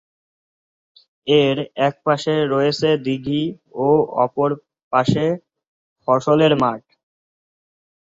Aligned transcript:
এর 1.27 1.57
একপাশে 1.87 2.33
রয়েছে 2.53 2.89
দীঘি 3.05 3.43
ও 3.79 3.87
অপর 4.23 4.49
পাশে 4.93 5.25
ফসলের 6.07 6.53
মাঠ। 6.61 6.81